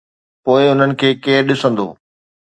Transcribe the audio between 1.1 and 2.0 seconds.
ڪير ڏسندو؟